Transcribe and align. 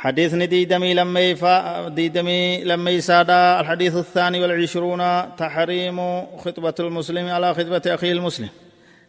حديث 0.00 0.34
ديدمي 0.34 0.94
لما 0.94 1.88
ديدمي 1.88 2.64
لما 2.64 2.90
يسادا 2.90 3.60
الحديث 3.60 3.96
الثاني 3.96 4.40
والعشرون. 4.40 5.02
تحريم 5.36 5.98
خطبة 6.38 6.74
المسلم 6.80 7.28
على 7.28 7.54
خطبة 7.54 7.82
أخيه 7.86 8.12
المسلم. 8.12 8.48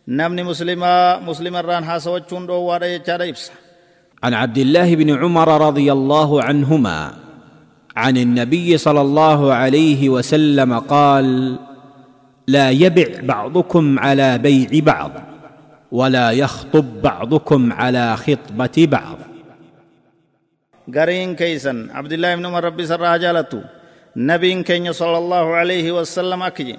نمني 0.07 0.43
مسلمة 0.43 1.19
مسلم 1.19 1.55
الران 1.55 1.83
حاسوچون 1.85 2.43
دو 2.47 2.53
وارا 2.53 2.85
يچارا 2.85 3.33
عن 4.23 4.33
عبد 4.33 4.57
الله 4.57 4.95
بن 4.95 5.09
عمر 5.23 5.67
رضي 5.67 5.91
الله 5.91 6.43
عنهما 6.43 7.13
عن 7.95 8.17
النبي 8.17 8.77
صلى 8.77 9.01
الله 9.01 9.53
عليه 9.53 10.09
وسلم 10.09 10.79
قال 10.79 11.55
لا 12.47 12.69
يبع 12.69 13.07
بعضكم 13.23 13.99
على 13.99 14.37
بيع 14.37 14.69
بعض 14.73 15.11
ولا 15.91 16.31
يخطب 16.31 17.01
بعضكم 17.01 17.73
على 17.73 18.17
خطبة 18.17 18.77
بعض. 18.77 19.30
غرين 20.89 21.35
كيسن. 21.35 21.91
عبد 21.91 22.13
الله 22.13 22.35
بن 22.35 22.45
عمر 22.45 22.63
ربي 22.63 22.85
سر 22.85 23.17
جالتو 23.17 23.61
نبي 24.15 24.63
كين 24.63 24.91
صلى 24.91 25.17
الله 25.17 25.45
عليه 25.59 25.87
وسلم 25.91 26.43
أكجي. 26.43 26.77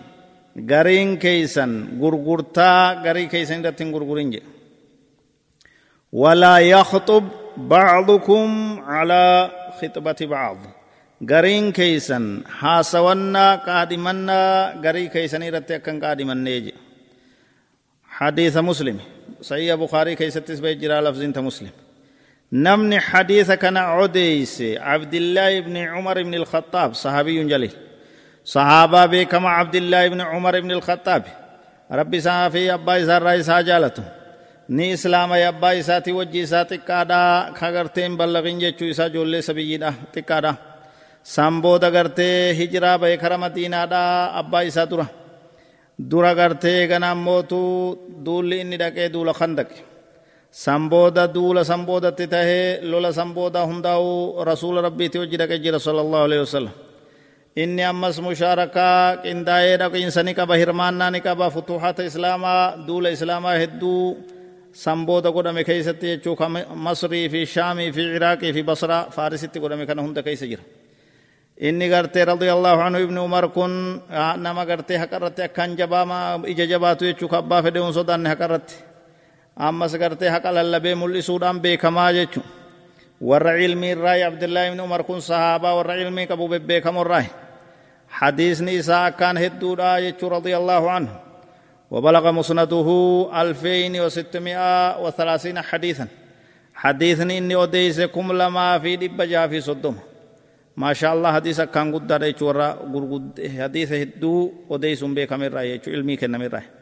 غرين 0.71 1.17
كيسن. 1.17 1.71
غرغرتا 2.01 3.03
غري 3.05 3.27
كيسن 3.27 3.63
دتين 3.63 3.95
غرغرين 3.95 4.41
ولا 6.13 6.59
يخطب 6.59 7.25
بعضكم 7.57 8.49
على 8.87 9.51
خطبة 9.81 10.21
بعض. 10.35 10.59
غرين 11.31 11.73
كيسن. 11.73 12.25
حاسونا 12.59 13.47
قادمنا. 13.55 14.41
غري 14.85 15.09
كيسن 15.09 15.43
رتي 15.55 15.79
كان 15.79 16.05
قادمنا 16.05 16.73
حديث 18.19 18.57
مسلم. 18.57 18.99
صحيح 19.43 19.75
بخاري 19.75 20.15
كيستس 20.15 20.59
بيجرا 20.61 21.01
لفظ 21.01 21.23
إنت 21.23 21.39
مسلم. 21.39 21.75
نمني 22.53 23.01
حديث 23.01 23.51
كان 23.53 23.77
عديس 23.77 24.63
عبد 24.63 25.15
الله 25.15 25.61
بن 25.61 25.77
عمر 25.77 26.23
بن 26.23 26.35
الخطاب 26.35 26.95
صحابي 26.95 27.45
جليل 27.45 27.73
صحابة 28.45 29.07
بكما 29.07 29.49
عبد 29.49 29.75
الله 29.75 30.09
بن 30.09 30.21
عمر 30.21 30.61
بن 30.61 30.71
الخطاب 30.71 31.23
ربي 31.93 32.21
صحافي 32.21 32.75
أبا 32.75 33.03
إسار 33.03 33.23
رئيس 33.23 33.51
جالته 33.51 34.05
islaama 34.69 35.37
abbaa 35.49 35.75
isaati 35.75 36.13
wajji 36.13 36.41
isaa 36.41 36.65
xiqqaadha 36.65 37.53
ka 37.59 37.73
garteen 37.73 38.17
ballaqin 38.17 38.61
jechuu 38.61 38.89
isaa 38.89 39.09
ijoollee 39.11 39.43
sabiyyiidha 39.43 39.93
xiqqaadha 40.15 40.53
san 41.23 41.61
booda 41.61 41.91
gartee 41.91 42.55
hijiraa 42.55 42.99
bahe 42.99 43.17
kara 43.19 43.39
madiinaadha 43.39 44.33
abbaa 44.41 44.63
isaa 44.71 44.87
dura 44.87 45.07
dura 46.11 46.35
gartee 46.35 46.87
ganaan 46.87 47.19
mootu 47.19 47.61
duulli 48.25 48.61
inni 48.61 48.77
dhaqee 48.79 49.09
duula 49.13 49.35
khandaqe 50.53 50.61
san 50.61 50.89
booda 50.89 51.27
duula 51.33 51.65
san 51.65 51.87
boodatti 51.87 52.29
tahee 52.29 52.81
lola 52.83 53.13
san 53.13 53.33
booda 53.35 53.65
hundaa'u 53.67 54.45
rasuula 54.45 54.83
rabbiiti 54.83 55.19
wajji 55.19 55.37
dhaqee 55.39 55.59
jira 55.63 55.79
sallallahu 55.79 56.25
alaihi 56.25 56.41
wasallam 56.41 56.73
inni 57.57 57.83
ammas 57.83 58.21
mushaarakaa 58.21 59.17
qindaa'ee 59.25 59.77
dhaqiinsa 59.79 60.23
ni 60.23 60.35
qaba 60.35 60.57
hirmaannaa 60.57 61.11
ni 61.11 61.21
qaba 61.21 61.51
futuuhata 61.51 62.05
islaamaa 62.05 62.77
duula 62.87 63.11
islaamaa 63.11 63.57
hedduu 63.59 64.17
san 64.73 65.07
booda 65.07 65.31
godhame 65.33 65.65
keeysatti 65.65 66.07
jechuu 66.07 66.37
ka 66.37 66.49
masrii 66.49 67.29
fi 67.29 67.47
shaamii 67.47 67.93
fi 67.93 68.03
ciraaqii 68.13 68.53
fi 68.53 68.63
basraa 68.63 69.11
faarisitti 69.11 69.61
godhame 69.61 69.87
kana 69.87 70.03
hunda 70.03 70.23
keeysa 70.23 70.47
jira 70.47 70.63
inni 71.61 71.89
gartee 71.89 72.25
radiyallahu 72.25 72.81
anhu 72.81 73.01
ibni 73.01 73.21
umar 73.21 73.49
kun 73.49 74.03
nama 74.37 74.65
gartee 74.67 74.97
haqarratti 74.97 75.43
akkaan 75.43 75.77
jabaama 75.77 76.45
ija 76.47 76.67
jabaatu 76.67 77.05
jechuu 77.05 77.29
ka 77.29 77.39
abbaa 77.39 77.63
fedhe 77.63 77.81
un 77.81 77.93
sodaanne 77.93 78.29
haqarratti 78.29 78.92
ammas 79.57 79.97
gartee 79.99 80.29
haqa 80.29 80.55
lallabee 80.55 80.95
mul'isuudhaan 80.95 81.61
beekamaa 81.61 82.13
jechu 82.13 82.41
warra 83.21 83.59
cilmii 83.59 83.93
irraayi 83.97 84.23
abdillaahi 84.23 84.69
ibni 84.73 84.83
umar 84.83 85.05
kun 85.05 85.21
sahaabaa 85.23 85.75
warra 85.75 85.97
cilmii 85.97 86.27
qabu 86.27 86.49
bebbeekamorraayi 86.49 87.31
hadiisni 88.07 88.75
isaa 88.75 89.05
akkaan 89.11 89.37
hedduudha 89.37 90.01
jechuu 90.01 90.29
radiyallahu 90.29 90.89
anhu 90.89 91.15
وبلغ 91.93 92.25
مسنده 92.33 92.89
ألفين 93.41 94.01
وستمائة 94.01 95.01
وثلاثين 95.05 95.61
حديثا 95.61 96.07
حديثني 96.75 97.39
إني 97.39 97.55
أديسكم 97.63 98.33
لما 98.33 98.79
في 98.79 98.97
دبجا 98.97 99.47
في 99.47 99.61
صدوم 99.61 99.97
ما 100.77 100.93
شاء 100.93 101.13
الله 101.15 101.33
حديث 101.33 101.61
كان 101.61 101.93
قد 101.95 102.09
چورا 102.41 102.69
غرغد 102.93 103.25
حديث 103.61 103.93
هدو 103.93 104.53
أديسم 104.71 105.15
بك 105.15 105.33
من 105.33 105.49
رأي 105.53 105.81
علمي 105.87 106.17
كن 106.17 106.33
من 106.33 106.49
رأي 106.49 106.82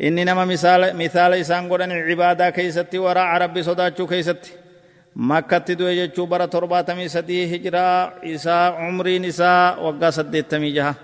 نما 0.00 0.44
مثال 0.44 0.96
مثال 0.96 1.34
إسان 1.34 1.72
قدن 1.72 1.92
عبادة 1.92 2.50
كيستي 2.50 2.98
وراء 2.98 3.24
عربي 3.24 3.62
صداچو 3.62 4.06
كيستي 4.06 4.50
مكة 5.16 5.74
دو 5.74 5.86
يجو 5.86 6.26
برا 6.26 6.46
ترباتمي 6.46 7.08
سدي 7.08 7.56
هجرا 7.56 8.12
إسا 8.24 8.74
عمري 8.74 9.18
نساء 9.18 9.82
وقا 9.84 10.10
سديتمي 10.10 10.70
جها 10.70 10.94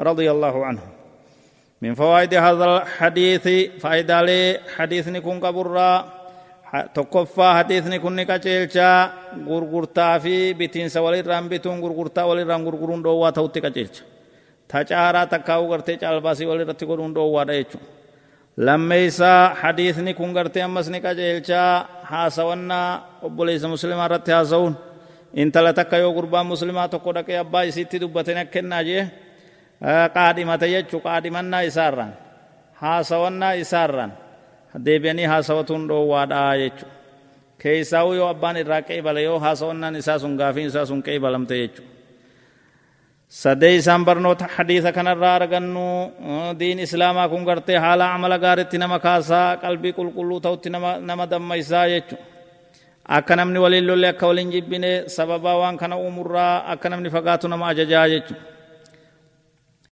رضي 0.00 0.30
الله 0.30 0.66
عنه 0.66 0.80
من 1.82 1.94
فوائد 1.94 2.34
هذا 2.34 2.64
الحديث 2.64 3.48
فائدة 3.82 4.22
لي 4.22 4.60
حديث 4.76 5.08
نكون 5.08 5.40
قبرا 5.40 6.12
تقفى 6.94 7.48
حديث 7.58 7.86
نكون 7.86 8.16
نكاچلچا 8.16 9.12
غرغرتا 9.46 10.18
في 10.18 10.52
بتين 10.52 10.88
سوالي 10.88 11.20
رام 11.20 11.48
بتون 11.48 11.80
غرغرتا 11.80 12.22
ولي 12.22 12.42
رام 12.42 12.62
غرغرون 12.68 13.02
دو 13.02 13.10
وا 13.10 13.30
توتي 13.30 13.60
كاچلچا 13.60 14.02
تچارا 14.68 15.24
تکاو 15.24 15.72
غرتي 15.72 15.96
چالباسي 15.96 16.46
ولي 16.46 16.62
رتي 16.62 16.86
غرون 16.86 17.14
دو 18.58 18.62
وا 18.62 18.76
دچو 18.76 18.76
لميسا 18.76 19.48
حديث 19.48 19.98
نكون 19.98 20.38
غرتي 20.38 20.64
امس 20.64 20.88
نكاچلچا 20.88 21.86
حاسونا 22.04 23.02
وبليس 23.22 23.64
مسلم 23.64 24.00
رتي 24.00 24.34
حاسون 24.34 24.74
انتلا 25.38 25.70
تکايو 25.70 26.10
غربا 26.10 26.42
مسلمات 26.42 26.94
کو 26.96 27.12
دکه 27.12 27.40
ابا 27.40 27.70
سيتي 27.70 27.98
دبتنا 27.98 28.44
كنا 28.44 28.82
جيه 28.82 29.26
qaadhimata 30.14 30.66
jechuu 30.66 31.00
qaadhimannaa 31.00 31.60
isaarraan 31.60 32.16
haasawannaa 32.72 33.52
isaarraan 33.52 34.12
deebi'anii 34.84 35.24
haasawatuun 35.24 35.88
dhoowwaadhaa 35.88 36.56
jechuu 36.56 36.88
keessaa'uu 37.62 38.14
yoo 38.14 38.28
abbaan 38.28 38.56
irraa 38.56 38.82
qeebale 38.82 39.22
yoo 39.22 39.38
haasawannaan 39.38 39.96
isaa 39.96 40.18
sun 40.18 40.36
gaafiin 40.36 40.68
isaa 40.68 40.86
sun 40.86 41.02
qeebalamte 41.02 41.58
jechuu 41.58 41.84
hadiisa 43.30 44.92
kanarraa 44.92 45.34
argannu 45.36 46.12
diin 46.58 46.78
islaamaa 46.78 47.28
kun 47.28 47.44
gartee 47.44 47.76
haala 47.76 48.14
amala 48.14 48.38
gaaritti 48.38 48.78
nama 48.78 48.98
kaasaa 48.98 49.56
qalbii 49.56 49.92
qulqulluu 49.92 50.40
ta'utti 50.40 50.70
nama 50.70 51.26
dammaqsaa 51.30 51.88
jechuu 51.88 52.18
akka 53.08 53.36
namni 53.36 53.58
waliin 53.58 53.86
lolle 53.86 54.08
akka 54.08 54.26
waliin 54.26 54.50
jibbine 54.50 55.08
sababaa 55.08 55.56
waan 55.58 55.76
kana 55.76 55.96
uumurraa 55.98 56.64
akka 56.72 56.88
namni 56.88 57.10
fagaatu 57.10 57.48
nama 57.48 57.68
ajajaa 57.68 58.08
jechuu 58.08 58.36